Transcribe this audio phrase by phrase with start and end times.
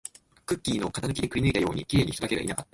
[0.47, 2.69] クッキーの型抜きでくりぬいたように、綺麗に人だけがいなかった